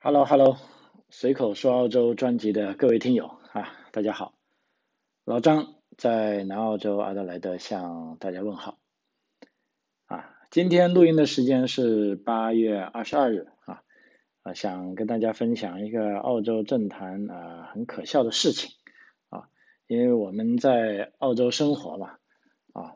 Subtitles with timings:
[0.00, 0.58] Hello，Hello，
[1.10, 4.32] 随口说澳洲专辑的各位听友啊，大家好，
[5.24, 8.78] 老张在南澳洲阿德莱德向大家问好
[10.06, 10.36] 啊。
[10.52, 13.82] 今天录音的时间是八月二十二日啊
[14.44, 18.70] 啊，想跟大家分享一个澳洲政坛啊很可笑的事情
[19.30, 19.48] 啊，
[19.88, 22.18] 因为我们在澳洲生活嘛
[22.72, 22.94] 啊，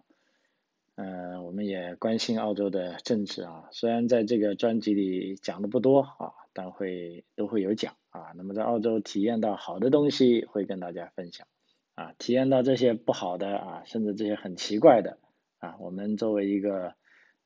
[0.95, 6.32] 嗯，我们也关心澳洲的政治啊，虽然在这个专辑里讲的不多啊。
[6.55, 11.47] 但会都会有讲啊，那么在澳洲体验到好的东西会跟大家分享
[11.95, 15.19] 啊，体验到这些不好的啊，甚至这些很奇怪的
[15.59, 16.95] 啊，我们作为一个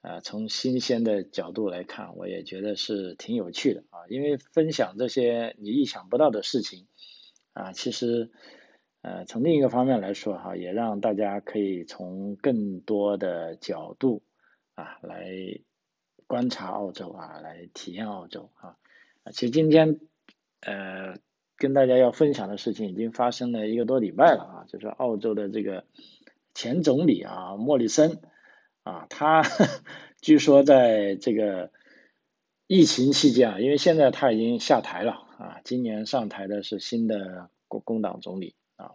[0.02, 6.88] 呃从新鲜的角度来看，我也觉得是挺有趣的啊，因为分享这些你意想不到的事情
[7.52, 8.30] 啊，其实
[9.02, 14.22] 呃从另一个方面来说哈，也让大家可以从更多的角度
[14.74, 15.30] 啊来
[16.26, 18.76] 观察澳洲啊，来体验澳洲啊。
[19.32, 19.98] 其实今天，
[20.60, 21.16] 呃，
[21.56, 25.84] 跟大家要分享的事情已经发生了一个多礼拜了啊，就是澳洲的这个
[26.54, 28.20] 前总理啊，莫里森
[28.82, 29.42] 啊，他
[30.20, 31.70] 据说在这个
[32.66, 38.92] 疫情期间啊，因为现在他已经下台了啊，今年上台的是新的工工党总理啊，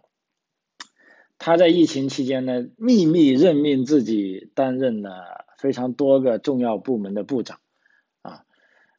[1.38, 7.58] 他在疫情期间呢，秘密任命自己担任了非常多个重要部门的部长。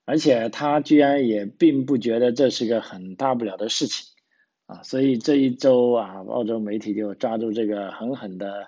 [0.06, 4.06] 而且他居然也并不觉得这是个很大不了的事情，
[4.66, 8.68] 啊，所以这一周啊，澳洲媒体就抓住这个狠狠的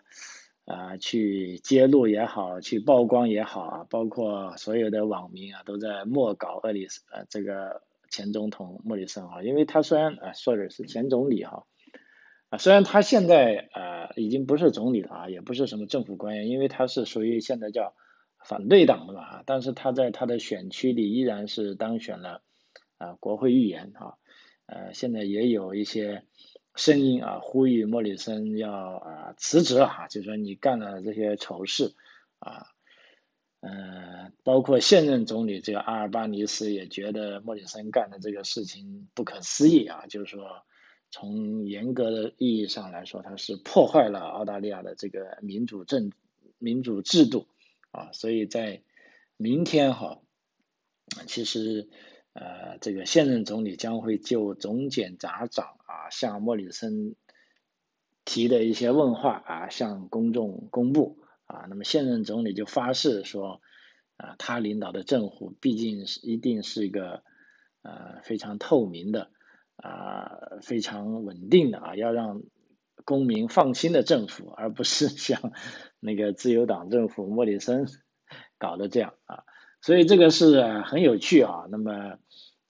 [0.63, 11.65] 啊去揭露也好，去曝光也好啊，包括所有的网民啊都在莫搞厄里斯呃这个前总统莫里森哈，因为他虽然啊说的是前总理哈，
[12.47, 17.93] 啊虽然他现在呃已经不是总理了啊，也不是什么政府官员，因为他是属于现在叫。
[18.45, 22.43] 反对党的嘛，但是他在他的选区里依然是当选了
[22.99, 24.13] 啊国会议员啊，
[24.67, 26.23] 呃现在也有一些
[26.75, 31.95] 声音啊呼吁莫里森要啊辞职啊，就说你干了这些丑事
[32.37, 32.67] 啊，
[33.61, 40.63] 呃，包括现任总理这个阿尔巴尼斯也觉得莫里森干的这个事情不可思议啊，就是说
[41.09, 46.11] 从严格的意义上来说，他是破坏了澳大利亚的这个民主政
[46.59, 47.47] 民主制度。
[47.95, 48.81] 啊，所以在
[49.37, 50.19] 明天哈，
[51.27, 51.87] 其实
[52.33, 57.15] 呃，这个现任总理将会就总检察长啊向莫里森
[58.25, 63.61] 提的一些问话啊向公众公布啊，那么现任总理就发誓说
[64.17, 67.23] 啊，他领导的政府毕竟是一定是一个
[67.81, 69.31] 呃非常透明的
[69.77, 72.41] 啊非常稳定的啊，要让
[73.03, 75.51] 公民放心的政府，而不是像。
[75.99, 77.87] 那个自由党政府莫里森
[78.59, 79.43] 搞的这样啊，
[79.81, 81.65] 所以这个是很有趣啊。
[81.71, 82.19] 那么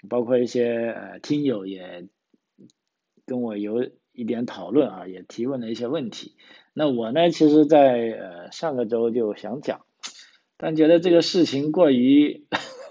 [0.07, 2.07] 包括一些呃听友也
[3.25, 6.37] 跟我有一点讨论啊，也提问了一些问题。
[6.73, 9.85] 那我呢，其实，在呃上个周就想讲，
[10.55, 12.45] 但觉得这个事情过于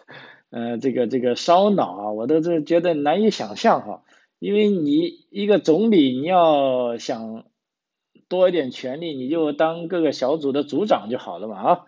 [0.50, 4.03] 呃这个这个烧脑啊，我都是觉得难以想象哈。
[4.44, 7.44] 因为你一个总理，你要想。
[8.27, 11.81] 多一点权利，你就当各个小组的组长就好了嘛啊，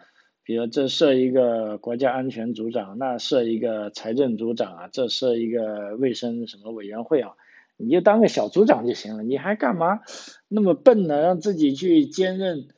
[0.45, 7.33] 比如这设一个国家安全组长，那设一个财政组长啊，这设一个卫生什么委员会啊，
[7.79, 10.01] 你就当个小组长就行了，你还干嘛
[10.47, 11.21] 那么笨呢？
[11.21, 12.69] 让自己去兼任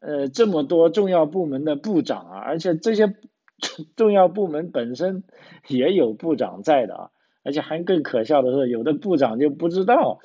[0.00, 3.14] 呃这么多重要部门的部长啊，而且这些
[3.96, 5.22] 重要部门本身
[5.68, 7.10] 也有部长在的啊。
[7.44, 10.20] 而且还更可笑的是，有的部长就不知道，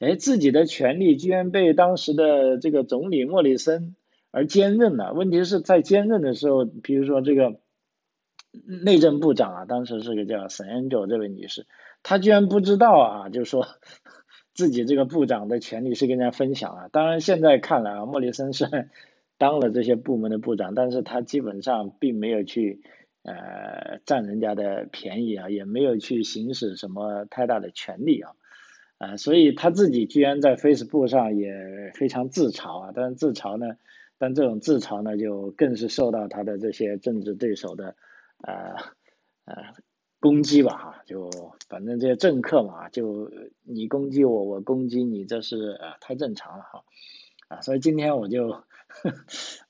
[0.00, 3.94] 哎，自己的权力居然被当时的这个总理莫里森
[4.30, 5.12] 而兼任了。
[5.12, 7.60] 问题是在兼任的时候，比如说这个
[8.82, 11.66] 内政部长啊，当时是个叫沈恩九这位女士，
[12.02, 13.66] 她居然不知道啊，就说
[14.54, 16.88] 自己这个部长的权利是跟人家分享啊。
[16.90, 18.88] 当然现在看来啊，莫里森是
[19.36, 22.80] 当了这些部门的部长，但是他基本上并没有去。
[23.24, 28.32] 呃，占人家的便宜啊，也没有去行使什么太大的权利啊，
[28.98, 33.76] 啊，所以他自己居然在 Facebook 上也非常自嘲啊，但是自嘲呢，
[34.18, 37.94] 但这种自嘲呢，就更是受到他的这些政治对手的
[38.38, 38.74] 呃
[39.44, 39.72] 呃
[40.18, 41.30] 攻击吧哈，就
[41.68, 43.30] 反正这些政客嘛，就
[43.62, 46.84] 你攻击我，我攻击你，这是呃太正常了哈，
[47.46, 48.64] 啊，所以今天我就。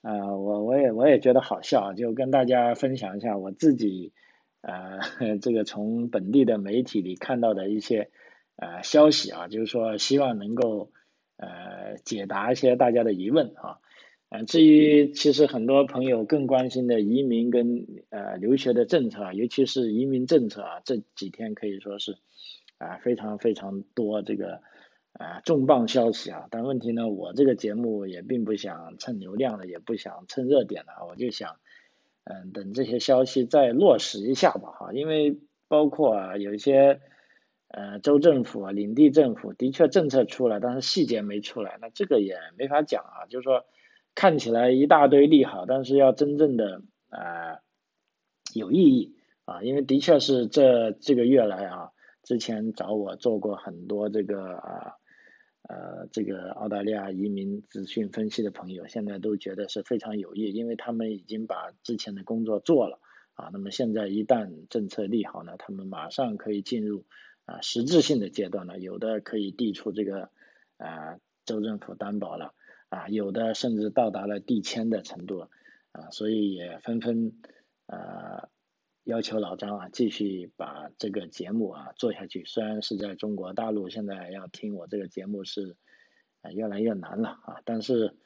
[0.02, 4.12] 啊， 我我也我也觉得好笑，就跟大家分享一下我自己
[4.60, 5.00] 呃
[5.40, 8.10] 这个从本地的媒体里看到的一些
[8.56, 10.90] 呃消息啊，就是说希望能够
[11.36, 13.78] 呃解答一些大家的疑问啊。
[14.28, 22.16] 呃，至于其实很多朋友更关心的移民跟呃留学的政策啊，尤其是移民政策啊，这几天可以说是
[22.78, 24.62] 啊非常非常多这个
[25.12, 26.46] 啊重磅消息啊。
[26.50, 31.56] 但问题呢，我这个节目也并不想蹭流量的，也不想蹭热点的，我就想
[32.24, 35.38] 嗯等这些消息再落实一下吧哈，因为
[35.68, 37.00] 包括啊有一些。
[37.74, 43.24] 呃，州政府啊，领地政府的确政策出来，但是细节没出来，那这个也没法讲啊。
[43.30, 43.64] 就是说，
[44.14, 47.60] 看起来一大堆利好，但是要真正的啊
[48.52, 49.16] 有意义
[49.46, 51.92] 啊，因为的确是这这个月来啊，
[52.22, 54.96] 之前找我做过很多这个啊
[55.72, 63.00] 呃这个澳大利亚移民资讯分析的朋友，现在都觉得是非常有益，因为他们已经把之前的工作做了
[63.34, 63.48] 啊。
[63.52, 67.04] 那么现在一旦政策利好呢，他们马上可以进入。
[67.44, 70.30] 啊，实质性的阶段了，有的可以递出这个
[70.76, 72.54] 啊州政府担保了，
[72.88, 75.48] 啊有的甚至到达了递签的程度，
[75.90, 77.32] 啊所以也纷纷
[77.86, 78.48] 啊
[79.04, 82.44] 要求老张啊继续把这个节目啊做下去。
[82.44, 85.76] 虽然是在中国大陆，现在要听我这个节目是
[86.40, 88.16] 啊越来越难了啊，但是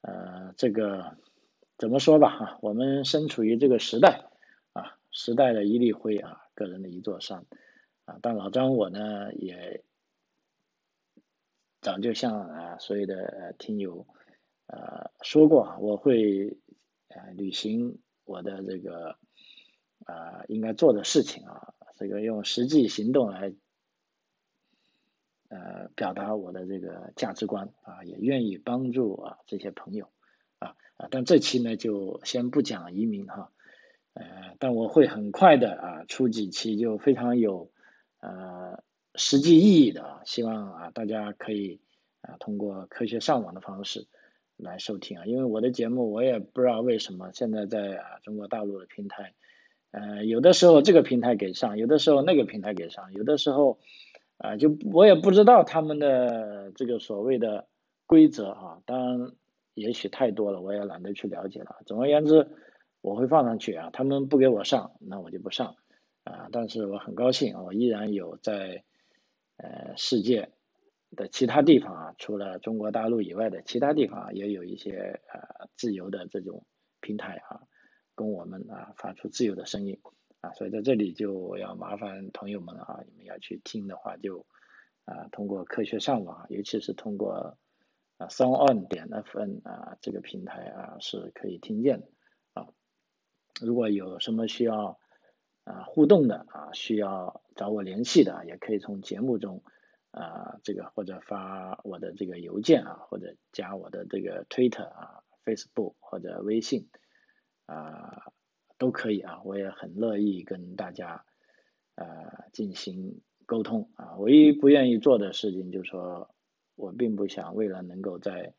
[0.00, 1.16] 呃这个
[1.78, 4.28] 怎么说吧啊，我们身处于这个时代
[4.72, 7.46] 啊，时代的一粒灰啊，个人的一座山
[8.04, 8.18] 啊。
[8.20, 9.84] 但老张我呢也
[11.80, 14.08] 早就向啊所有的听友
[14.66, 16.58] 呃说过，我会
[17.06, 19.16] 呃履行我的这个
[20.10, 23.52] 啊应该做的事情啊，这个用实际行动来
[25.48, 30.10] 呃表达我的这个价值观啊，也愿意帮助啊这些朋友
[30.58, 33.52] 啊啊，但这期呢就先不讲移民哈，
[34.14, 37.70] 呃，但我会很快的啊出几期就非常有。
[38.22, 38.84] 呃，
[39.14, 41.80] 实际意义的啊，希望啊大家可以
[42.20, 44.08] 啊通过科学上网的方式
[44.58, 49.32] 来收听啊，因为我的节目我也不知道为什么现在在啊中国大陆的平台，
[49.90, 53.78] 呃有的时候这个平台给上，有的时候那个平台给上，有的时候
[54.38, 57.66] 啊就我也不知道他们的这个所谓的
[58.06, 59.32] 规则啊，当然
[59.74, 61.76] 也许太多了，我也懒得去了解了。
[61.86, 62.48] 总而言之，
[63.00, 65.76] 我会放上去啊，他们不给我上，那我就不上。
[66.22, 68.84] 啊，但是我很高兴，我依然有在
[69.56, 70.50] 呃世界
[71.16, 76.66] 的其他地方啊，除了中国大陆以外的其他地方，也有一些呃自由的这种
[77.00, 77.62] 平台啊，
[78.20, 79.98] 供我们啊发出自由的声音
[80.40, 84.44] 啊，所以在这里就要麻烦朋友们啊，你们要去听的话，就
[85.06, 87.56] 啊通过科学上网，尤其是通过
[88.18, 92.06] 啊 Sound On 点 FN 啊这个平台啊是可以听见的
[92.52, 92.68] 啊，
[93.60, 94.98] 如果有什么需要。
[95.62, 99.62] 啊，互动的啊，需要找我联系的，也可以从节目中
[100.10, 106.88] 啊，这个或者发我的这个邮件啊，或者加我的这个 Twitter 啊、Facebook 或者微信
[107.70, 108.32] 啊，
[108.78, 111.24] 都可以啊，我也很乐意跟大家
[111.94, 112.04] 啊
[112.52, 114.16] 进行沟通啊。
[114.16, 116.34] 唯一不愿意做的事情就是说，
[116.74, 118.54] 我并不想为了能够在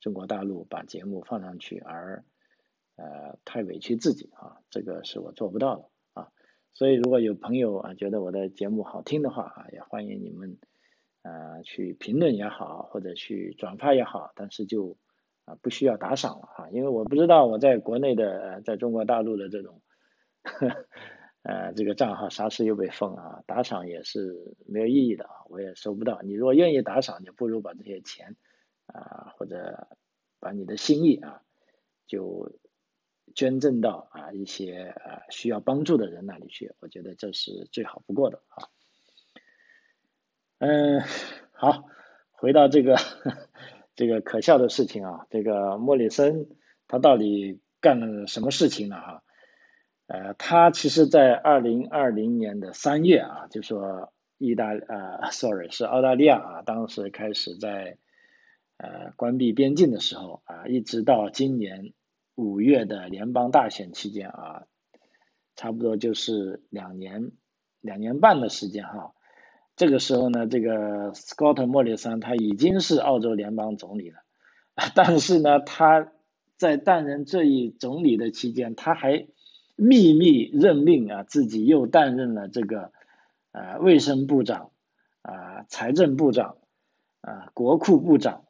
[0.00, 2.24] 中国大陆把节目放上去而
[2.96, 6.32] 呃太委屈自己啊，这个是我做不到的啊。
[6.72, 10.58] 所以，如果有朋友啊觉得我的节目好听的话啊，也欢迎你们
[11.20, 14.96] 啊去评论也好，或者去转发也好，但是就
[15.46, 19.80] 啊不需要打赏了哈，因为我不知道我在国内的在中国大陆的这种
[21.42, 26.20] 呃这个账号啥时又被封了啊，打赏也是没有意义的啊，我也收不到。
[26.20, 28.36] 你如果愿意打赏，你不如把这些钱
[28.84, 29.88] 啊或者
[30.38, 31.40] 把你的心意啊
[32.06, 32.58] 就。
[33.34, 38.68] 捐赠到啊一些呃需要帮助的人那里去，我觉得这是最好不过的啊。
[40.58, 41.02] 嗯，
[41.52, 41.84] 好，
[42.30, 42.96] 回到这个
[43.96, 46.46] 这个可笑的事情啊，这个莫里森
[46.86, 48.96] 他到底干了什么事情呢？
[49.00, 49.22] 哈，
[50.06, 57.98] 呃，他其实在二零二零年的三月啊，就说意大呃，sorry 是澳大利亚啊，当时开始在
[58.76, 61.92] 呃关闭边境的时候啊，一直到今年。
[62.38, 64.66] 五月的联邦大选期间啊，
[65.54, 67.32] 差不多就是两年
[67.80, 69.14] 两年半的时间哈。
[69.76, 74.16] 这个时候呢，这个 Scott 莫里森他已经是澳洲联邦总理了，
[74.96, 76.10] 但是呢，他
[76.56, 79.28] 在担任这一总理的期间，他还
[79.76, 82.92] 秘密任命啊，自己又担任了这个
[83.52, 84.70] 啊卫生部长
[85.22, 86.56] 啊财政部长
[87.20, 88.44] 啊国库部长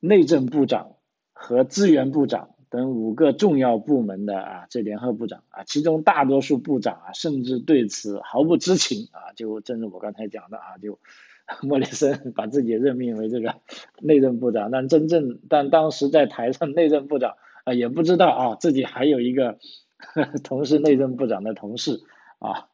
[0.00, 0.94] 内政部长。
[1.40, 10.98] 和资源部长等五个重要部门的啊，这联合部长啊，其中大多数部长啊，甚至对此毫不知情啊，就正如我刚才讲的啊，就
[11.62, 13.54] 莫里森 把自己任命为这个
[14.00, 19.58] 内政部长，但真正但当时在台上内政部长啊也不知道啊自己还有一个
[20.44, 22.02] 同是内政部长的同事
[22.38, 22.68] 啊，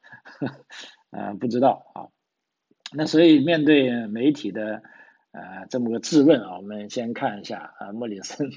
[1.10, 2.08] 呃不知道啊，
[2.92, 4.82] 那所以面对媒体的
[5.30, 8.50] 呃这么个质问啊，我们先看一下啊莫里森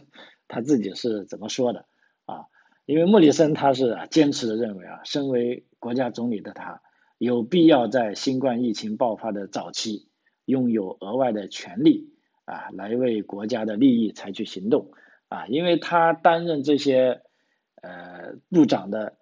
[0.48, 1.86] 他自己是怎么说的
[2.26, 2.46] 啊。
[2.86, 6.82] 因为莫里森他是坚持的认为啊，身为国家总理的他，
[7.18, 10.08] 有必要在新冠疫情爆发的早期，
[10.46, 12.14] 拥有额外的权利
[12.46, 14.92] 啊，来为国家的利益采取行动
[15.28, 17.24] 啊，因为他担任这些
[17.82, 19.18] 呃部长的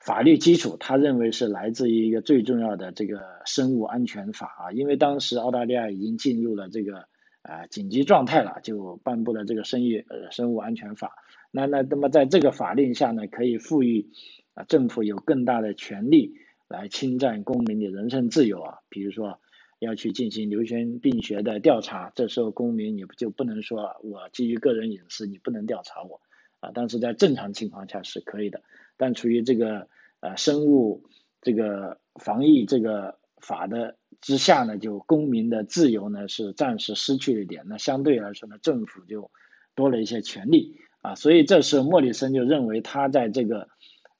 [0.00, 7.06] 法律基础，他认为是来自于一个最重要的这个生物安全法啊，因为当时澳大利亚已经进入了这个
[7.44, 11.12] 啊紧急状态了，就颁布了这个生育呃生物安全法。
[11.50, 14.10] 那那那么在这个法令下呢，可以赋予
[14.54, 16.34] 啊政府有更大的权利
[16.68, 19.38] 来侵占公民的人身自由啊，比如说
[19.78, 26.22] 要去进行流行病学的调查，这时候公民你就不能说我基于个人隐私你不能调查我
[26.60, 28.62] 啊，但是在正常情况下是可以的，
[28.96, 29.88] 但处于这个
[30.20, 31.04] 呃生物
[31.42, 39.30] 这个防疫这个法的之下呢，就公民的自由呢是暂时失去了一点，那相对来说呢，政府就
[39.74, 40.80] 多了一些权利。
[41.02, 43.68] 啊，所以这时候莫里森就认为他在这个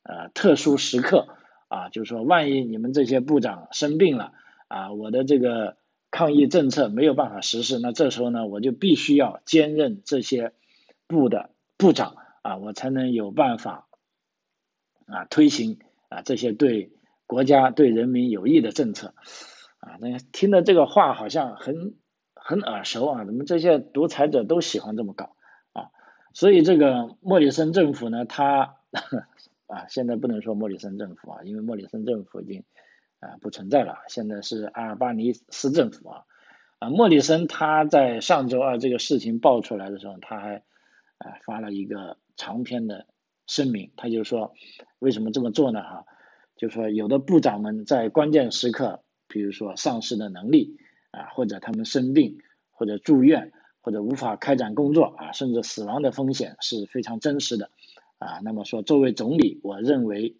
[0.03, 1.29] 呃特殊时刻
[1.69, 4.33] 啊，就是说万一你们这些部长生病了
[4.69, 5.79] 啊，我的这个
[6.11, 10.53] 抗疫政策没有办法实施，那这时候呢，我就必须要兼任这些
[11.07, 13.89] 部的部长啊，我才能有办法
[15.07, 15.79] 啊推行
[16.11, 16.93] 啊这些对
[17.27, 19.15] 国家对人民有益的政策
[19.85, 19.99] 啊。
[20.00, 21.95] 那听的这个话好像很
[22.35, 25.37] 很耳熟啊，怎么这些独裁者都喜欢这么搞
[25.73, 25.91] 啊？
[26.33, 28.76] 所以这个莫里森政府呢，他
[29.67, 32.64] 啊，现在不能说莫里森政府啊，因为莫里森政府已经
[33.21, 36.25] 啊不存在了，现在是阿尔巴尼斯政府啊。
[36.81, 40.57] 啊，莫里森他在上周二这个事情爆出来的时候，他还
[41.19, 43.07] 啊发了一个长篇的
[43.47, 44.53] 声明，他就说
[44.99, 45.83] 为什么这么做呢？
[45.83, 46.05] 哈，
[46.57, 49.04] 就说有的部长们在关键时刻，
[49.35, 50.79] 比如说丧失的能力
[51.11, 52.38] 啊，或者他们生病
[52.71, 53.50] 或者住院。
[53.87, 57.69] 或者无法开展工作啊，甚至死亡的风险是非常真实的
[58.17, 58.41] 啊。
[58.43, 60.37] 那么说，作为总理，我认为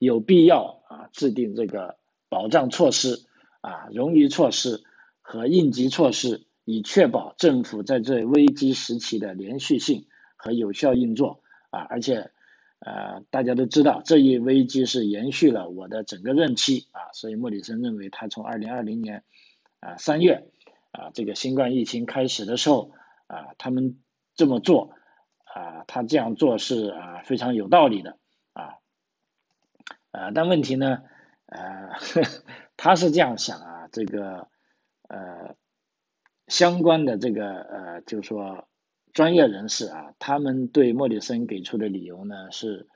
[0.00, 1.96] 有必要啊制定这个
[2.28, 3.24] 保障措施
[3.60, 4.82] 啊、冗余措施
[5.20, 11.86] 和应急措施，以确保政府在这危机时期的连续性和有效运作啊。
[11.88, 12.32] 而且，
[12.80, 17.12] 呃，大家都知道，这一危机是延续了我的整个任期啊。
[17.12, 19.24] 所以，莫里森认为，他从二零二零年
[19.80, 20.48] 啊三月。
[20.90, 22.92] 啊，这个新冠疫情开始的时候，
[23.26, 24.00] 啊，他们
[24.34, 24.94] 这么做，
[25.44, 28.18] 啊，他这样做是啊非常有道理的，
[28.54, 28.78] 啊，
[30.10, 31.02] 呃，但问题呢，
[31.44, 31.90] 呃，
[32.78, 34.48] 他是这样想啊，这个
[35.08, 35.54] 呃，
[36.46, 38.66] 相关的这个呃，就是说
[39.18, 42.86] 专业人士啊，他们对莫里森给出的理由呢是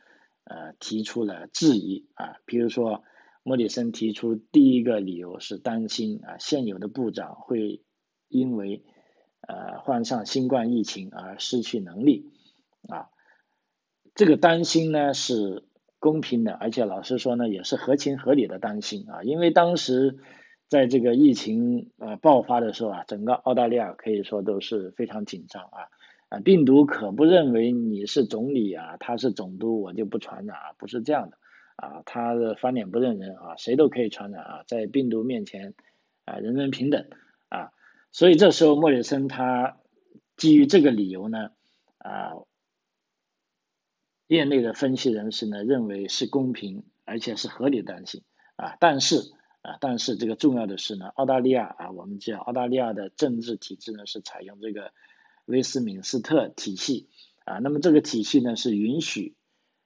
[0.45, 3.03] 呃提出了质疑啊，比如说
[3.43, 7.83] 莫里森提出第一个理由是担心啊现有的部长会。
[8.35, 8.83] 因为
[9.47, 12.33] 呃患上新冠疫情而失去能力
[12.89, 13.11] 啊，
[14.15, 15.67] 这个担心呢是
[15.99, 19.23] 公平的，而且老实说呢也是合情合理的担心啊。
[19.23, 20.17] 因为当时
[20.67, 25.91] 在这个疫情呃爆发的时候啊，整个澳大利亚可以说都是非常紧张啊
[26.33, 31.37] 啊，病毒可不认为你是总理啊，他是总督我就不传染啊，不是这样的
[31.77, 35.75] 啊，他的翻脸不认人啊，谁都可以传染啊，在病毒面前
[36.25, 37.07] 啊人人平等
[37.51, 37.73] 啊。
[38.13, 39.77] 所以这时候莫里森他
[40.39, 41.51] 基于这个理由呢，
[41.99, 42.33] 啊，
[44.27, 48.23] 业内的分析人士呢认为是公平而且是合理担心
[48.57, 49.17] 啊，但是
[49.61, 54.93] 啊，但是这个重要的是呢，澳大利亚啊，我们知道澳大利亚的政治体制呢是采用这个
[55.53, 57.09] 威斯敏斯特体系
[57.45, 59.37] 啊，那么这个体系呢是允许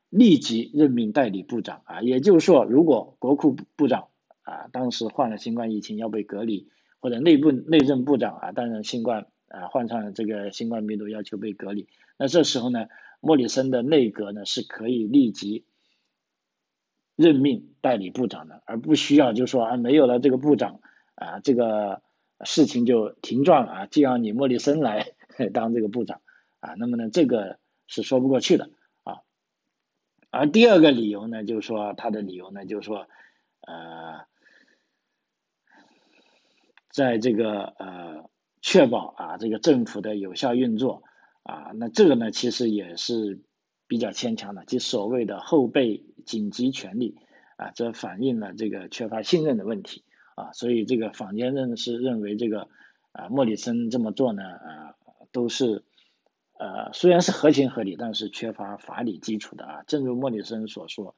[0.08, 4.08] 立即任命代理部长啊，也就是说，如果国库部长
[4.42, 6.70] 啊当时患了新冠疫情要被隔离。
[6.98, 11.86] 或者内部内政部长啊，担任新冠啊患上了这个新冠病毒要求被隔离，
[12.18, 12.86] 那这时候呢，
[13.20, 15.66] 莫里森的内阁呢是可以立即
[17.14, 20.80] 任命代理部长的，而不需要就说啊没有了这个部长
[21.14, 22.02] 啊这个
[22.44, 25.12] 事情就停转了啊，就要你莫里森来
[25.52, 26.20] 当这个部长
[26.60, 28.70] 啊，那么呢这个是说不过去的
[29.04, 29.20] 啊。
[30.30, 33.06] 而第二个理由呢，就是说他的理由呢，就是说
[33.60, 34.26] 呃。
[36.88, 38.30] 在这个呃
[38.62, 41.02] 确保啊这个政府的有效运作
[41.42, 43.42] 啊，那这个呢其实也是
[43.86, 47.18] 比较牵强的，即所谓的后备紧急权利
[47.58, 50.04] 啊，这反映了这个缺乏信任的问题
[50.36, 52.70] 啊，所以这个坊间认识认为这个
[53.12, 54.95] 啊莫里森这么做呢啊
[55.36, 55.84] 都是
[56.58, 59.82] 呃虽然是合情合理，但是缺乏法理基础的啊。
[59.86, 61.14] 正如莫里森所说，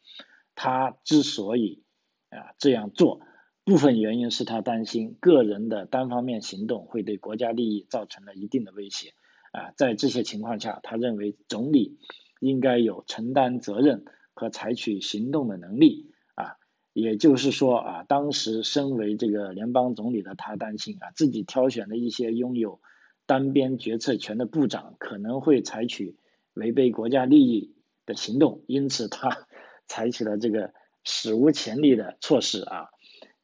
[0.57, 1.85] 他之所以
[2.31, 3.21] 啊这样做，
[3.63, 9.15] 部分原因是他担心个人的单方面行动会对国家利益造成了一定的威胁
[9.53, 9.71] 啊。
[9.77, 12.01] 在这些情况下，他认为总理
[12.41, 16.57] 应该有承担责任和采取行动的能力啊。
[16.93, 22.81] 也就是说啊，当时身为这个联邦总理的他担心啊，自己挑选的一些拥有
[23.29, 26.17] 单边决策权的部长可能会采取
[26.55, 29.47] 违背国家利益的行动，因此他
[29.87, 30.73] 采取了这个
[31.05, 32.89] 史无前例的措施啊，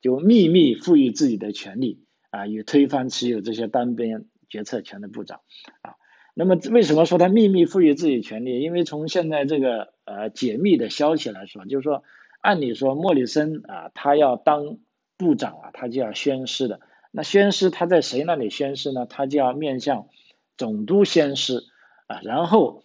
[0.01, 5.43] 就秘密赋予自己的权利啊，以推翻持有这些单边决策权的部长
[5.83, 5.95] 啊。
[6.35, 8.61] 那么为什么说他秘密赋予自己权利？
[8.61, 12.03] 因为从现在这个呃解密的消息来说，就是说。
[12.45, 14.77] 按理说，莫里森啊，他要当
[15.17, 16.79] 部长啊，他就要宣誓的。
[17.17, 19.07] 那宣誓他在谁那里宣誓呢？
[19.07, 20.09] 他就要面向
[20.57, 21.63] 总督宣誓
[22.09, 22.83] 啊，然后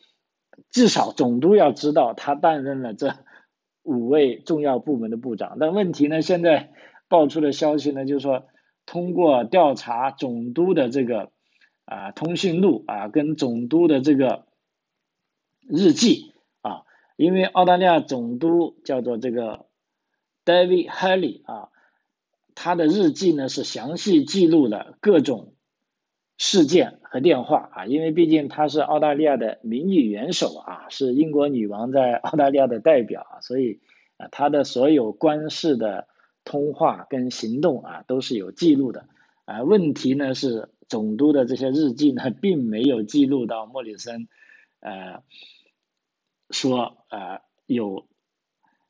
[0.69, 3.15] 至少总督要知道他担任了这
[3.81, 5.57] 五位重要部门的部长。
[5.59, 6.71] 但问题呢，现在
[7.07, 8.45] 爆出的消息呢，就是说
[8.85, 11.31] 通过调查总督的这个
[11.85, 14.45] 啊通讯录啊，跟总督的这个
[15.67, 16.83] 日记啊。
[17.15, 19.65] 因为澳大利亚总督叫做这个
[20.45, 21.69] David Haley 啊，
[22.61, 25.53] 他的日记呢是详细记录了各种
[26.37, 33.79] 事件和电话啊，因为毕竟他是澳大利亚的名誉元首啊，是英国女王在澳大利亚的代表啊，所以
[34.17, 36.09] 啊他的所有官事的
[36.43, 39.07] 通话跟行动啊都是有记录的
[39.45, 39.63] 啊。
[39.63, 44.27] 问题呢是总督的这些日记呢并没有记录到莫里森
[44.81, 45.23] 呃。
[46.51, 48.07] 说啊，有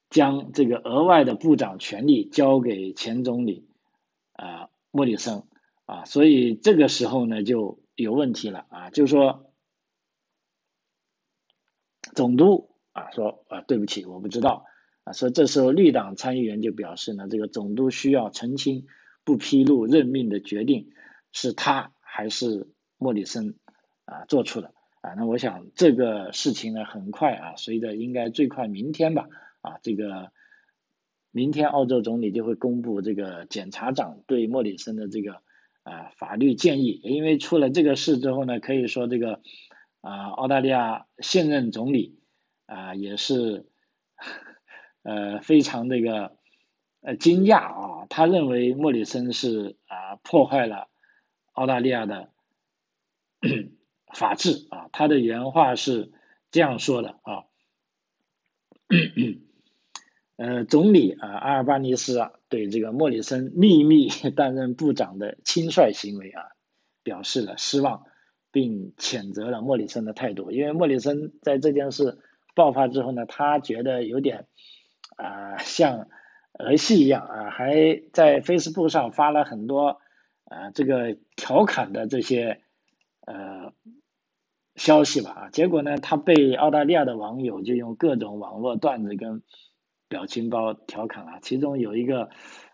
[0.09, 3.67] 将这个额外的部长权力交给前总理
[4.33, 5.43] 啊莫里森
[5.85, 9.51] 啊，所以这个时候呢就有问题了啊，就是说
[12.15, 14.65] 总督啊说啊对不起我不知道
[15.03, 18.87] 啊，说这时候绿党参议员就表示呢，这个总督需要澄清
[19.23, 20.89] 不披露任命的决定
[21.31, 22.67] 是他还是
[22.98, 23.55] 莫里森
[24.05, 24.74] 啊做出的。
[25.01, 29.29] 啊，那我想这个事情呢，很快啊，随着应该最快明天吧，
[29.61, 30.31] 啊，这个
[31.31, 35.41] 明天澳洲总理就会公布这个检察长对莫里森的这个
[35.83, 39.41] 啊法律建议，因为出了这个事之后呢，可以说这个
[40.01, 42.19] 啊澳大利亚现任总理
[42.65, 43.65] 啊也是
[45.03, 46.37] 呃非常这个
[47.01, 50.89] 呃惊讶啊，他认为莫里森是啊破坏了
[51.53, 52.31] 澳大利亚的。
[54.13, 54.67] 法治。
[54.69, 56.11] 啊，他的原话是
[56.51, 57.45] 这样说的啊，
[60.39, 66.43] 呃，总理啊阿尔巴尼斯啊对这个莫里森秘密 担任部长的轻率行为啊
[67.03, 68.05] 表示了失望，
[68.49, 70.51] 并谴责了莫里森的态度。
[70.51, 72.19] 因为莫里森在这件事
[72.55, 74.47] 爆发之后呢，他觉得有点
[75.17, 76.07] 啊像
[76.53, 79.99] 儿戏一样啊，还在 Facebook 上发了很多
[80.45, 82.61] 啊这个调侃的这些
[83.25, 83.73] 呃。
[84.75, 89.43] 消息吧啊，结果呢，他被澳大利亚的网友就用各种网络段子跟
[90.09, 91.39] 表情包调侃了。
[91.41, 92.29] 其中有一个，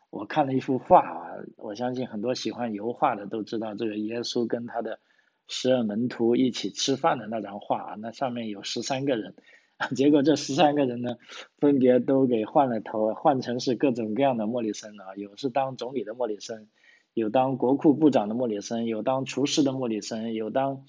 [0.10, 5.00] 我看了一幅画啊，我相信很多喜欢油画的都知道，这个耶稣跟他的
[5.48, 9.36] 十二门徒一起吃饭的那张画啊，那上面有十三个人，
[9.96, 11.18] 结果这十三个人呢，
[11.60, 16.70] 分别都给换了头，换成是各种各样的莫里森啊，有是当总理的莫里森，
[17.14, 20.86] 有当国库部长的莫里森，有当厨师的莫里森，有当。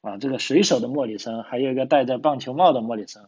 [0.00, 3.24] 啊，这个水手的莫里森，还有一个戴着棒球帽的莫里森，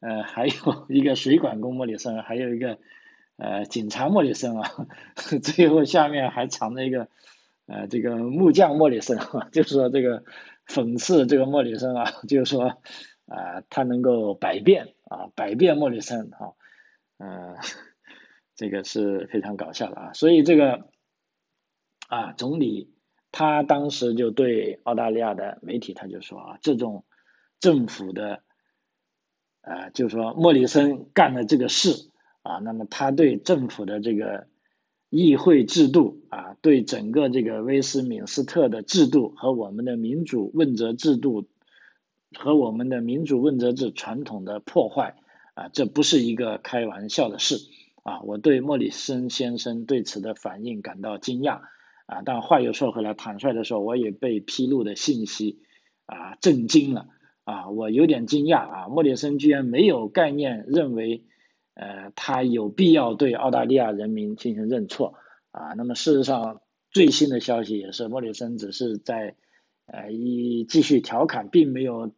[0.00, 0.52] 呃，还有
[0.88, 2.78] 一个水管工莫里森，还有一个
[3.36, 4.70] 呃警察莫里森啊，
[5.42, 7.08] 最后下面还藏着一个
[7.66, 10.24] 呃这个木匠莫里森啊， 就是说这个
[10.66, 12.80] 讽刺这个莫里森啊，就是说
[13.26, 16.52] 啊他能够百变啊百变莫里森啊，
[17.18, 17.56] 呃
[18.56, 20.88] 这个是非常搞笑的啊，所以这个
[22.08, 22.94] 啊总理。
[23.32, 27.04] 他当时就对澳大利亚的媒体，他就说啊，这种
[27.60, 28.42] 政府的，
[29.62, 32.08] 呃，就是说莫里森干的这个事
[32.42, 34.46] 啊，那么他对政府的这个
[35.08, 41.48] 议会制度啊，对整个这个威斯敏斯特的制度和我们的民主问责制度
[42.38, 45.16] 和我们的民主问责制传统的破坏
[45.54, 47.56] 啊，这不是一个开玩笑的事
[48.02, 51.60] 啊，我对莫里森先生对此的反应感到惊讶。
[52.06, 55.60] 啊，但话又说回来，坦率的说，我也被披露的信息
[56.06, 57.06] 啊震惊了
[57.44, 61.24] 啊，我有点惊讶啊，莫里森居然没有概念认为，
[61.74, 65.14] 呃，他有必要对澳大利亚人民进行认错
[65.50, 69.34] 啊，那么事实上最新的消息也是莫里森只是在
[69.86, 72.12] 呃一继续调侃，并没有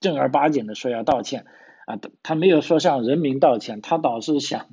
[0.00, 1.44] 正儿八经的说要道歉
[1.86, 4.68] 啊，他没有说向人民道歉，他倒是想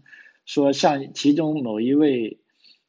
[0.46, 2.40] 说向其中某一位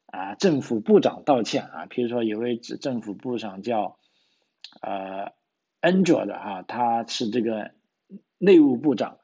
[0.07, 3.97] 啊政府部长道歉啊，比如说有位政府部长叫
[4.81, 5.33] 呃
[5.81, 7.71] Angel 的哈，他是这个
[8.37, 9.17] 内务部长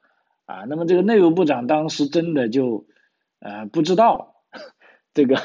[0.46, 2.86] 啊，那么这个内务部长当时真的就
[3.40, 4.42] 呃不知道
[5.14, 5.40] 这个。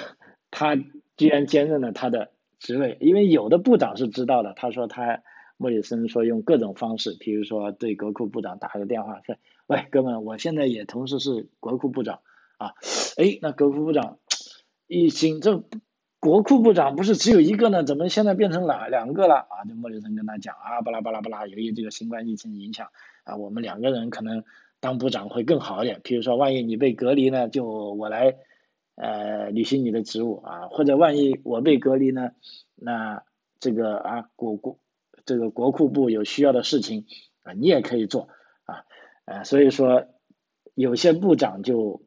[0.55, 0.75] 他
[1.17, 4.53] 居然兼任了他的职位，因为有的部长是知道的。
[4.53, 5.23] 他说他
[5.57, 12.19] 莫里森说用各种方式，比如说对国库部长打个电话说：“喂，哥们，我现在也同时是国库部长
[12.59, 12.73] 啊。”
[13.17, 14.19] 哎，那国库部长
[14.85, 15.63] 一听这
[16.23, 19.67] 国库部长不是只有一个呢，怎么现在变成两两个了啊？
[19.67, 22.87] 就莫里森跟他讲啊，巴拉巴拉巴拉，由于这个新冠疫情影响
[23.25, 24.45] 啊，我们两个人可能
[24.79, 25.99] 当部长会更好一点。
[26.01, 28.35] 比如说，万一你被隔离呢，就我来。
[28.95, 32.29] 呃，履行你的职务啊，或者万一我被隔离呢？
[32.75, 33.23] 那
[33.59, 34.77] 这个啊，国国
[35.25, 37.07] 这个国库部有需要的事情
[37.41, 38.29] 啊，你也可以做
[38.65, 38.85] 啊，
[39.25, 40.05] 呃，所以说
[40.75, 42.03] 有些部长就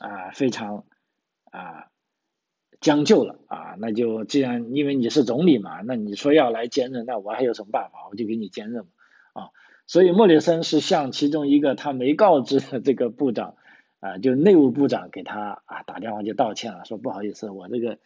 [0.00, 0.86] 啊非常
[1.52, 1.86] 啊
[2.80, 8.08] 将就了啊，那就既然因为你是总理嘛，那你说要来兼任，那我还有什么办法？
[8.10, 8.84] 我就给你兼任
[9.32, 9.50] 啊，
[9.86, 13.54] 所以莫里森是向其中一个他没告知的这个部长。
[13.98, 17.98] 啊，就内务部长给他啊打电话就道歉了，说不好意思，我这个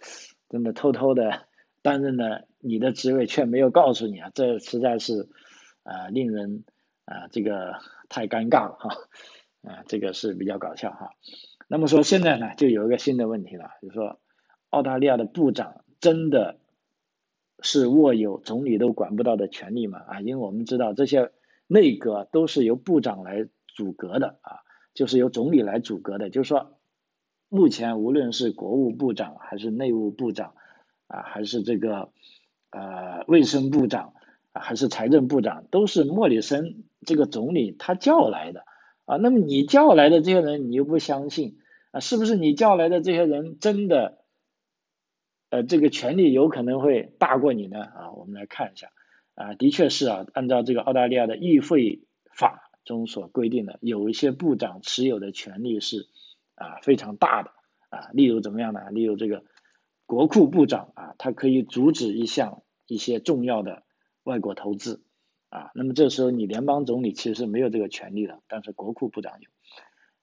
[0.48, 1.46] 真的偷偷的
[1.82, 5.28] 担任了你的职位，却没有告诉你啊，这实在是
[5.82, 6.64] 啊令人
[7.06, 7.74] 啊这个
[8.08, 8.90] 太尴尬了哈，
[9.68, 11.10] 啊这个是比较搞笑哈。
[11.66, 14.20] 那么说现在呢，就有一个新的问题了，就是说
[14.70, 16.56] 澳大利亚的部长真的
[17.60, 20.00] 是握有总理都管不到的权利吗？
[20.08, 21.30] 啊，因为我们知道这些
[21.66, 24.60] 内阁都是由部长来组阁的啊。
[24.92, 26.72] 就是由总理来组阁的，就是说，
[27.48, 30.54] 目前无论是国务部长还是内务部长，
[31.06, 32.10] 啊，还是这个
[32.70, 34.14] 呃卫生部长，
[34.52, 38.64] 还是财政部长，都是莫里森这个总理他叫来的
[39.04, 39.16] 啊。
[39.16, 41.58] 那么你叫来的这些人，你又不相信
[41.92, 42.00] 啊？
[42.00, 44.18] 是不是你叫来的这些人真的
[45.50, 47.82] 呃这个权力有可能会大过你呢？
[47.82, 48.90] 啊，我们来看一下
[49.34, 52.00] 啊，的确是啊，按照这个澳大利亚的议会
[52.34, 52.66] 法。
[52.82, 56.08] 中所规定的有一些部长持有的权利是
[56.54, 57.52] 啊非常大的
[57.90, 58.90] 啊，例如怎么样呢？
[58.90, 59.44] 例如这个
[60.06, 63.84] 国库部长啊，他可以阻止一项一些重要的
[64.24, 65.04] 外国投资
[65.50, 65.70] 啊。
[65.74, 69.50] 那么这时候你联邦总理其实是没有这个权利的，但是国库部长有。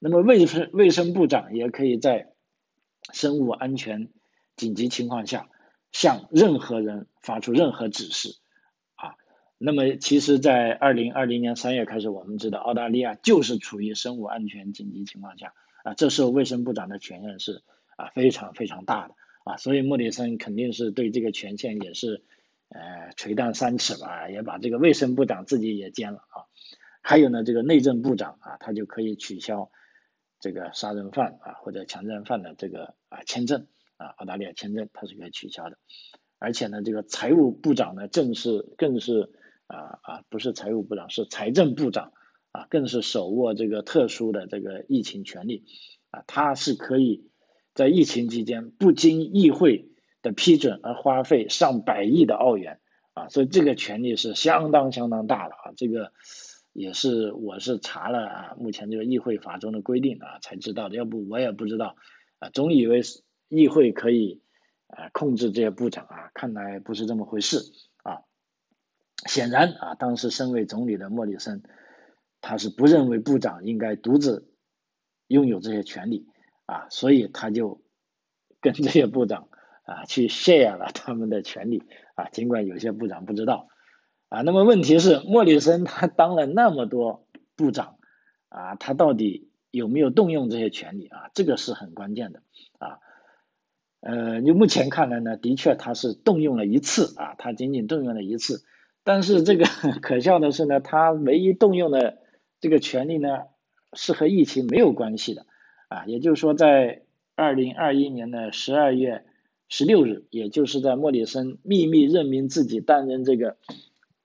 [0.00, 2.32] 那么卫生卫生部长也可以在
[3.12, 4.10] 生物安全
[4.58, 5.48] 紧急情况下
[5.90, 8.36] 向任何人发出任何指示。
[8.96, 9.14] 啊
[9.60, 17.62] 那么，其实，在二零二零年三月开始，我们知道澳大利亚就是处于生物安全紧急情况下啊，这时候卫生部长的权限是
[17.96, 22.22] 啊非常非常大的啊，所以莫里森肯定是对这个权限也是
[22.68, 26.46] 呃垂涎三尺吧，也把这个卫生部长自己也兼了啊，
[27.00, 29.72] 还有呢，这个内政部长啊，他就可以取消
[30.38, 33.66] 这个杀人犯啊或者强奸犯的这个啊签证
[33.98, 35.76] 啊，澳大利亚签证他是可以取消的，
[36.38, 39.30] 而且呢，这个财务部长呢，正是更是。
[39.70, 42.14] 啊啊，不是财务部长，是财政部长
[42.52, 45.66] 啊，更是手握这个特殊的这个疫情权利
[46.10, 47.28] 啊，他是可以
[47.74, 49.90] 在疫情期间不经议会
[50.22, 52.80] 的批准而花费上百亿的澳元
[53.12, 56.14] 啊，所以这个权利是相当相当大的啊，这个
[56.72, 61.94] 也是我是查了啊，目前这个议会法中的规定啊才知道的，要不我也不知道
[62.38, 64.42] 啊，总以为是议会可以
[64.88, 67.58] 啊控制这些部长啊，看来不是这么回事
[68.02, 68.22] 啊。
[69.26, 71.62] 显然啊，当时身为总理的莫里森，
[72.40, 74.52] 他是不认为部长应该独自
[75.26, 76.26] 拥有这些权利
[76.66, 77.82] 啊，所以他就
[78.60, 79.48] 跟这些部长
[79.82, 81.82] 啊去 share 了他们的权利
[82.14, 83.68] 啊，尽管有些部长不知道
[84.28, 84.42] 啊。
[84.42, 87.98] 那么问题是，莫里森他当了那么多部长
[88.48, 91.30] 啊，他到底有没有动用这些权利啊？
[91.34, 92.42] 这个是很关键的
[92.78, 93.00] 啊。
[94.00, 98.62] 呃，就目前看来呢，的确他是动用了一次啊，他仅仅动用了一次。
[99.04, 99.64] 但是这个
[100.02, 102.18] 可笑的是呢，他唯一动用的
[102.60, 103.28] 这个权利呢，
[103.94, 105.46] 是和疫情没有关系的
[105.88, 107.02] 啊，也就是说，在
[107.34, 109.24] 二零二一年的十二月
[109.68, 113.56] 十六日，也就是在莫里森秘密任命自己担任这个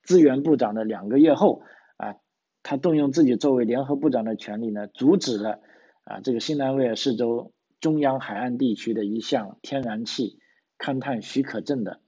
[0.04, 1.62] 资源部长的两个月后
[1.98, 2.16] 啊，
[2.62, 5.60] 他动用自己作为联合部长的权利呢，阻止了
[6.04, 7.54] 啊这个新南威尔士州
[7.84, 10.40] 中央海岸地区的一项天然气
[10.80, 12.00] 勘探许可证的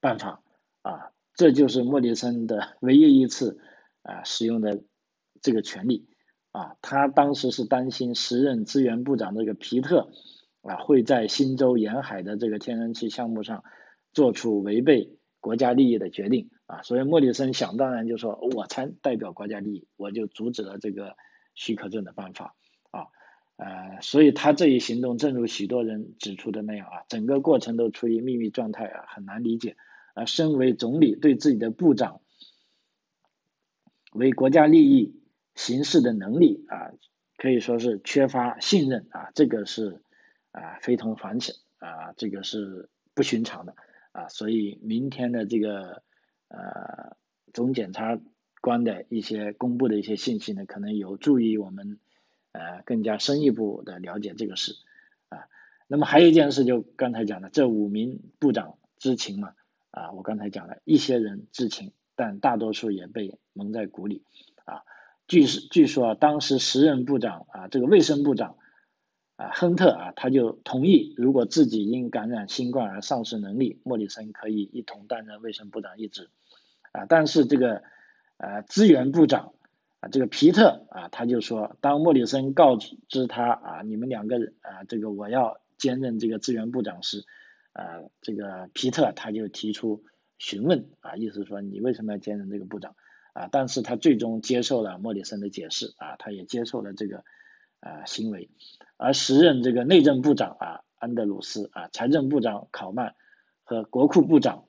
[0.00, 0.42] 办法
[0.80, 1.12] 啊。
[1.34, 3.60] 这就是莫里森的唯一一次
[4.02, 4.82] 啊使用的
[5.42, 6.08] 这个权利
[6.52, 10.10] 啊，他当时是担心时任资源部长这个皮特
[10.62, 13.62] 啊会在新州沿海的这个天然气项目上
[14.14, 21.14] 做出违背国家利益的决定啊，所以莫里森想当然就说，我才代表国家利益，我就阻止了这个
[21.54, 22.54] 许可证的办法，
[23.56, 29.76] 呃，所以他这一行动，正如许多人指出的那样啊，整个过程都处于秘密状态啊，很难理解
[30.14, 32.20] 啊，身为总理对自己的部长
[34.12, 35.20] 为国家利益
[35.54, 36.92] 行事的能力啊，
[37.36, 40.02] 可以说是缺乏信任啊，这个是
[40.50, 43.74] 啊非同凡响啊，这个是不寻常的。
[44.12, 46.04] 啊，所以明天的这个
[46.46, 47.16] 呃
[47.52, 48.20] 总检察
[48.60, 51.98] 官的一些公布的一些信息呢，可能有助于我们
[52.54, 54.76] 呃更加深一步的了解这个事
[55.28, 55.44] 啊。
[55.86, 59.52] 那么还有一件事，就刚才讲的，这五名部长知情嘛？
[59.90, 64.22] 啊，我刚才讲了一些人知情，但大多数也被蒙在鼓里
[64.64, 64.84] 啊。
[65.28, 68.56] 据据说，当时时任部长啊，这个卫生部长。
[69.36, 76.30] 啊，亨特啊，他就同意，如果自己因感染新冠而丧失能力，莫里森可以一同担任卫生部长一职。
[76.92, 77.82] 啊，但是这个
[78.36, 79.52] 呃资源部长
[80.08, 87.24] 这个皮特啊，他就说，当莫里森告知他啊，你们两个人啊，这个我要兼任这个资源部长时，
[87.72, 90.04] 啊，这个皮特他就提出
[90.38, 92.96] 询问啊，意思说你为什么要兼任这个部长
[93.32, 93.48] 啊？
[93.50, 97.24] 但是他最终接受了莫里森的解释啊，他也接受了这个
[97.80, 98.50] 啊行为。
[98.96, 103.14] 而时任这个内政部长啊，安德鲁斯啊，财政部长考曼
[103.64, 104.64] 和国库部长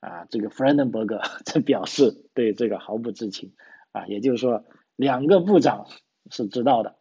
[0.00, 3.52] 啊，这个弗兰登伯格 则表示对这个毫不知情
[3.92, 4.64] 啊，也就是说，
[4.98, 5.86] 两个部长
[6.28, 6.96] 是知道的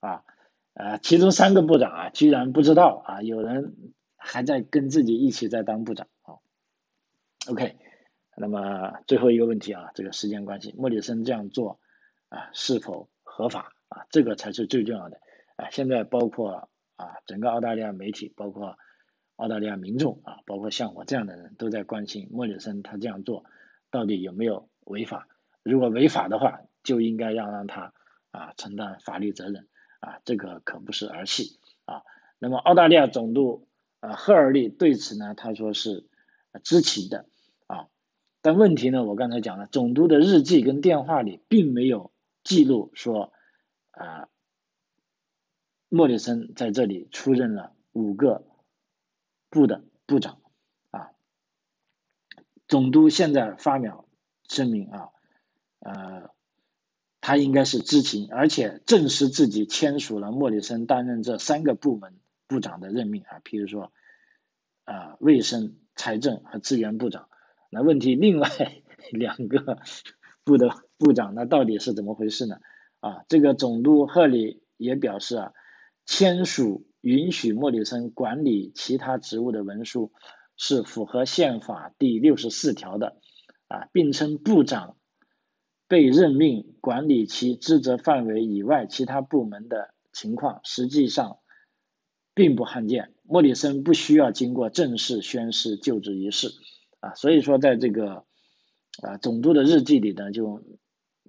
[0.00, 0.24] 啊，
[0.74, 6.42] 呃，其中三个部长啊，居然不知道啊，有人还在跟自己一起在当部长啊。
[7.48, 7.76] OK，
[8.36, 11.78] 那么最后一个问题啊，这个时间关系，莫里森这样做
[12.30, 14.06] 啊，是否合法啊？
[14.10, 15.20] 这个才是最重要的。
[15.54, 18.76] 啊，现在包括啊，整个澳大利亚媒体，包括
[19.36, 23.44] 澳大利亚民众啊，包括像我这样的人都在关心莫里森他这样做
[23.92, 25.28] 到底有没有违法？
[25.62, 27.92] 如果违法的话，就应该要让他
[28.30, 29.66] 啊承担法律责任
[30.00, 32.02] 啊，这个可不是儿戏啊。
[32.38, 33.66] 那么澳大利亚总督
[34.00, 36.06] 啊赫尔利对此呢，他说是
[36.62, 37.26] 知情的
[37.66, 37.88] 啊，
[38.40, 42.12] 但问题呢，我刚才讲了，总督的日记跟电话里并没有
[42.44, 43.32] 记录说
[43.90, 44.28] 啊。
[45.88, 48.44] 莫里森在这里出任了五个
[49.48, 50.40] 部的部长
[50.90, 51.12] 啊，
[52.66, 54.04] 总督现在发表
[54.48, 55.08] 声明啊，
[55.78, 56.30] 呃，
[57.26, 62.14] 他应该是知情，而且证实自己签署了莫里森担任这三个部门
[62.46, 63.90] 部长的任命啊，譬如说
[64.84, 67.28] 啊，卫生、财政和资源部长。
[67.68, 68.48] 那问题另外
[69.10, 69.78] 两个
[70.44, 72.58] 部的部长，那到底是怎么回事呢？
[73.00, 75.52] 啊，这个总督赫里也表示啊。
[76.08, 80.12] 签署允许莫里森管理其他职务的文书
[80.56, 83.16] 是符合宪法第六十四条的，
[83.66, 84.96] 啊，并称部长
[85.88, 91.38] 被任命管理其职责范围以外其他部门的情况，实际上
[92.34, 93.14] 并不罕见。
[93.22, 96.48] 莫里森不需要经过正式宣誓就职仪式，
[97.00, 98.24] 啊，所以说在这个
[99.02, 100.62] 啊总督的日记里呢，就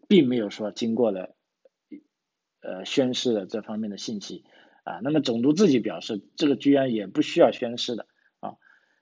[0.08, 1.36] 并没有说经过了
[2.62, 4.44] 呃宣誓的这方面的信息。
[4.84, 8.08] 啊，那么总督自己表示，这个居然也不需要宣誓的
[8.40, 8.56] 啊，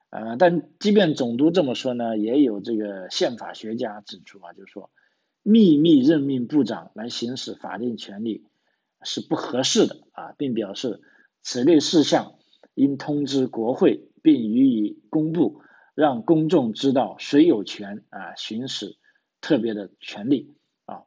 [0.10, 4.90] 呃，但即便总督这么说呢，也有这个宪法学家指出啊，就是说
[5.48, 8.48] 秘密任命部长来行使法定权利
[9.04, 11.02] 是不合适的啊，并表示
[11.44, 12.34] 此类事项
[12.74, 15.62] 应通知国会并予以公布，
[15.94, 18.98] 让公众知道谁有权啊行使
[19.42, 20.56] 特别的权利
[20.86, 21.04] 啊，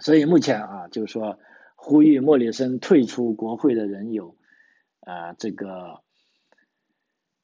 [0.00, 1.38] 所以目前啊，就是说。
[1.80, 4.36] 呼吁莫里森退出国会的人有，
[4.98, 6.02] 啊，这个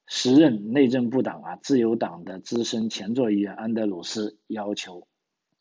[0.08, 5.06] 时任内政部长啊，自由党的资深前座议员安德鲁斯要求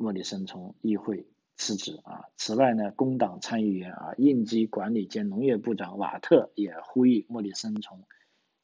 [0.03, 2.25] 莫里森从议会辞职啊。
[2.37, 8.03] 此外呢，工党参议员啊，应急管理兼农业部长瓦特也呼吁莫里森从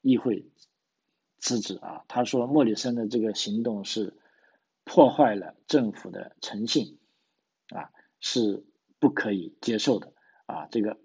[0.02, 0.52] 议会
[1.40, 2.04] 辞职啊。
[2.08, 4.18] 他说，莫里森的这个行动是
[4.84, 6.98] 破坏了政府的诚信
[7.70, 8.66] 啊，是。
[9.02, 10.12] 不可以接受的
[10.46, 10.68] 啊！
[10.72, 11.00] 这个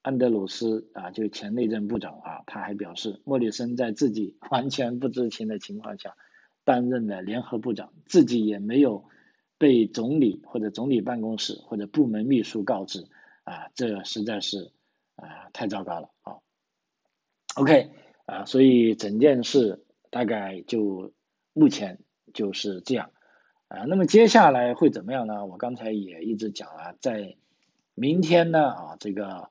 [0.00, 6.16] 安德鲁斯啊，就前内政部长啊，他还表示，莫里森在自己 完全不知情的情况下
[6.62, 9.06] 担任了联合部长，自己也没有
[9.62, 13.06] 被总理或者总理办公室或者部门秘书告知
[13.44, 14.72] 啊，这实在是
[15.14, 16.38] 啊太糟糕了啊
[17.54, 17.92] ！OK
[18.26, 21.12] 啊，所以整件事大概就
[21.52, 22.00] 目前
[22.34, 23.12] 就是这样。
[23.68, 25.46] 啊，那么接下来会怎么样呢？
[25.46, 27.36] 我刚才也一直讲了，在
[27.94, 29.48] 明天呢啊，这个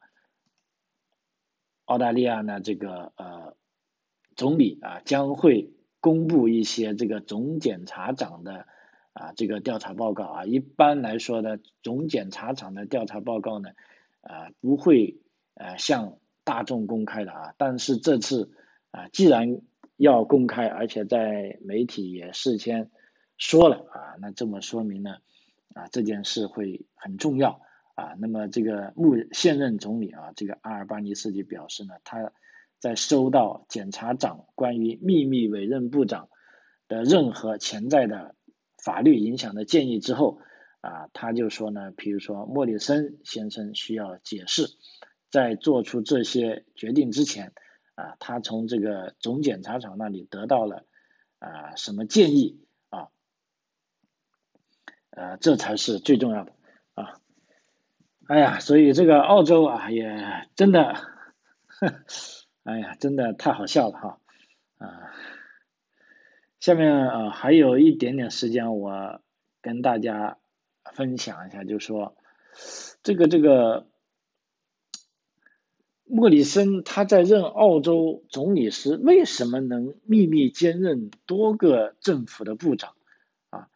[1.85, 3.55] 澳大利亚呢这个呃
[4.35, 5.71] 总理啊将会
[6.01, 8.67] 公布一些这个总检察长的
[9.13, 13.69] 啊这个调查报告啊，一般来说呢，总检察长的调查报告呢
[14.21, 15.19] 啊不会
[15.55, 18.51] 呃向大众公开的啊，但是这次
[18.91, 19.61] 啊既然
[19.97, 22.89] 要公开，而且在媒体也事先
[23.37, 25.17] 说了啊，那这么说明呢
[25.73, 27.61] 啊这件事会很重要。
[27.93, 32.31] 啊，那么这个目现任总理啊，这个阿尔巴尼斯就表示呢，他
[32.79, 36.29] 在收到检察长关于秘密委任部长
[36.87, 38.33] 的任何潜在的
[38.83, 40.41] 法律影响的建议之后，
[40.81, 44.67] 啊，他就说呢，比如说莫里森先生需要解释，
[45.29, 47.53] 在做出这些决定之前，
[47.95, 50.85] 啊，他从这个总检察长那里得到了
[51.39, 53.09] 啊什么建议啊，
[55.11, 56.53] 呃，这才是最重要的
[56.95, 57.21] 啊。
[58.27, 60.95] 哎呀，所以这个澳洲啊，也真的，
[62.63, 64.19] 哎呀，真的太好笑了哈，
[64.77, 65.13] 啊，
[66.61, 69.19] 下面啊还有一点点时间，我
[69.61, 70.37] 跟大家
[70.93, 72.15] 分享一下，就说，
[73.01, 73.87] 这个这个
[76.05, 82.93] 莫里森他在任澳洲总理时，为什么能秘密兼任多个政府的部长？
[83.49, 83.67] 啊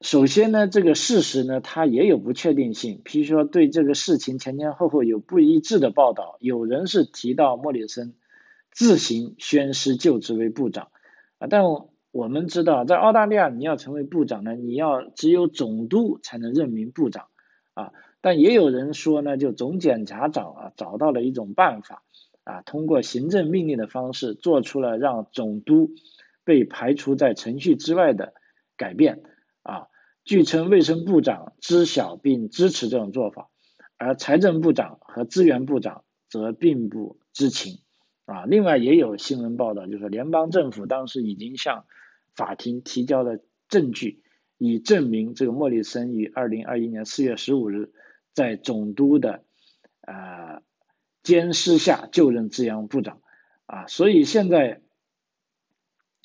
[0.00, 3.02] 首先呢，这个事实呢，它也有不确定性。
[3.04, 6.36] 譬如说，对这个事情前前后后有不一致的报道。
[6.38, 8.14] 有人是提到莫里森
[8.70, 10.90] 自行宣誓就职为部长
[11.38, 11.62] 啊，但
[12.12, 17.26] 我们知道，在澳大利亚，你要成为部长呢，你要只有总督才能任命部长
[17.74, 17.92] 啊。
[18.20, 22.02] 但也有人说呢，就总检察长啊，找到了一种办法
[22.44, 25.92] 啊，通过行政命令的方式，做出了让总督
[26.44, 28.34] 被排除在程序之外的
[28.76, 29.22] 改变
[29.62, 29.86] 啊。
[30.24, 33.48] 据称，卫生部长知晓并支持这种做法，
[33.96, 37.78] 而财政部长和资源部长则并不知情。
[38.32, 41.84] 啊，另外也有新闻报道，就是联邦政府当时已经向
[42.34, 44.22] 法庭提交了证据，
[44.56, 47.92] 以证明这个莫里森于二零二一年四月十五日
[48.32, 49.42] 在总督的
[50.02, 50.62] 呃
[51.22, 53.20] 监视下就任治安部长。
[53.66, 54.80] 啊，所以现在。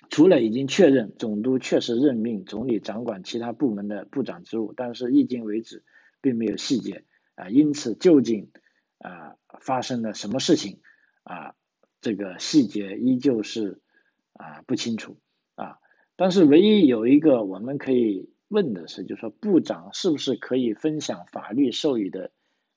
[0.08, 5.84] 除了已经确认总督确实任命总理掌管其他部门的部长职务，但是迄今为止
[6.22, 8.52] 并没有细节啊，因此究竟
[9.00, 10.80] 啊发生了什么事情
[11.24, 11.56] 啊，
[12.06, 13.82] 这个细节依旧是
[14.34, 15.18] 啊不清楚
[15.56, 15.80] 啊。
[16.16, 22.30] 但是唯一有一个我们可以问的是，就是说部长是不是可以分享法律授予的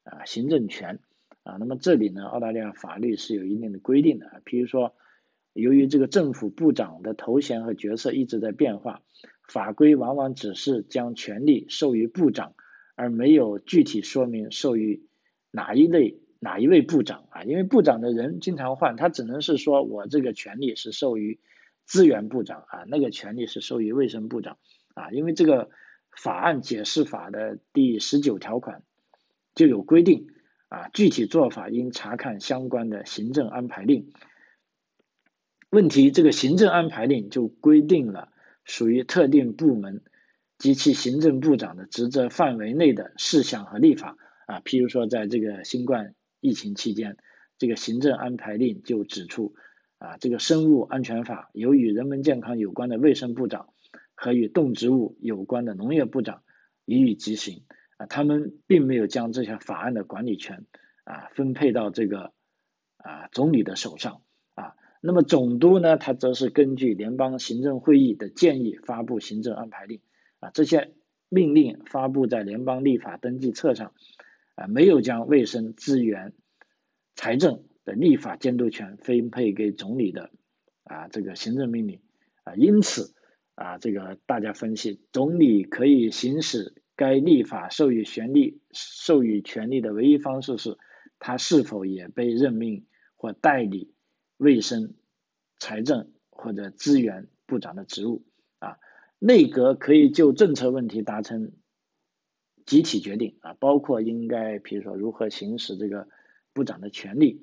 [0.05, 1.01] 啊行政权
[1.43, 1.59] 啊？
[1.61, 4.95] 那么这里呢，澳大利亚法律是有一定的规定的，比如说。
[5.55, 9.03] 由于这个政府部长的头衔和角色一直在变化，
[9.49, 12.55] 法规往往只是将权力授予部长，
[12.95, 15.09] 而没有具体说明授予
[15.51, 17.43] 哪一类哪一位部长啊。
[17.45, 21.41] 因为部长的人经常换，他只能是说我这个权利是授予
[21.85, 24.59] 资源部长啊，那个权利是授予卫生部长
[24.95, 25.11] 啊。
[25.11, 25.71] 因为这个
[26.11, 28.83] 法案解释法的第十九条款
[29.55, 30.27] 就有规定
[30.69, 34.11] 啊，具体做法应查看相关的行政安排令。
[35.71, 38.33] 问题，这个行政安排令就规定了
[38.65, 40.03] 属于特定部门
[40.57, 47.17] 及其行政部长的职责范围内的事项和立法啊，譬如说，在这个新冠疫情期间，
[47.59, 49.55] 这个行政安排令就指出
[49.99, 53.69] 啊，这个生物安全法由与人们健康有关的卫生部长
[54.15, 56.43] 和与动植物有关的农业部长
[56.85, 57.65] 予以执行
[57.97, 60.67] 啊，他们并没有将这些法案的管理权
[61.05, 62.33] 啊分配到这个
[62.97, 64.23] 啊总理的手上。
[64.55, 70.01] 啊那么总督呢，他则是根据联邦行政会议的建议发布行政安排令，
[70.41, 70.93] 啊，这些
[71.29, 73.93] 命令发布在联邦立法登记册上，
[74.59, 76.33] 啊，没有将卫生资源、
[77.15, 80.31] 财政的立法监督权分配给总理的，
[80.83, 82.01] 啊，这个行政命令，
[82.43, 83.15] 啊，因此，
[83.55, 90.77] 啊，这个大家分析，总理可以行使该立法授予权利、授予权利的唯一方式是，
[91.21, 93.95] 他是否也被任命或代理。
[94.39, 94.95] 卫生、
[95.59, 98.25] 财政或者资源部长的职务
[98.61, 98.79] 啊，
[99.19, 101.51] 内阁可以就政策问题达成
[102.69, 106.07] 集体决定啊，包括应该比如说如何行使这个
[106.53, 107.41] 部长的权利，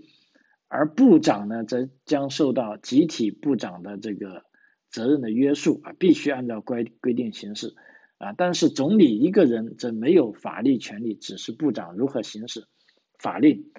[0.68, 4.44] 而部长呢，则将受到集体部长的这个
[4.92, 7.74] 责任的约束啊，必须按照规规定行事
[8.20, 12.68] 啊，但是总理一个人则没有法律权利指示部长如何行使
[13.18, 13.72] 法令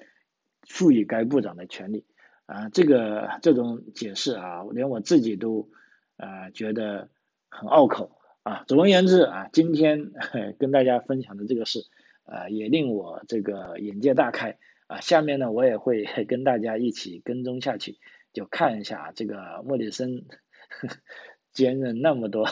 [0.68, 2.04] 赋予该部长的权利。
[2.46, 5.70] 啊，这个这种解释啊，连我自己都
[6.16, 7.08] 啊觉得
[7.48, 8.64] 很拗口啊。
[8.68, 10.12] 总而言之啊，今天
[10.58, 11.86] 跟大家分享的这个事，
[12.24, 17.98] 啊，也令我这个眼界大开啊，下面呢我也会 跟大家一起跟踪下去，
[18.32, 20.24] 就看一下这个莫里森
[21.52, 22.48] 兼任那么多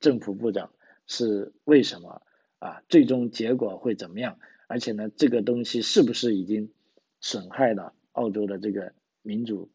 [0.00, 0.72] 政府部长
[1.06, 2.22] 是为什么
[2.58, 2.82] 啊？
[2.88, 4.38] 最终结果会怎么样？
[4.66, 6.72] 而且呢，这个东西是不是已经
[7.20, 9.70] 损害了澳洲的这个民主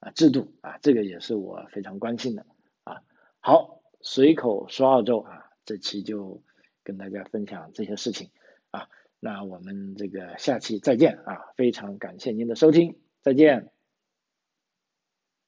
[0.00, 0.78] 啊制度啊？
[0.82, 2.46] 这个也是我非常关心的
[2.84, 3.02] 啊。
[3.40, 3.75] 好，
[4.08, 6.40] 随口说澳洲啊，这期就
[6.84, 8.30] 跟大家分享这些事情
[8.70, 8.88] 啊。
[9.18, 11.50] 那我们这个下期再见啊！
[11.56, 13.75] 非常感谢您的收听，再见。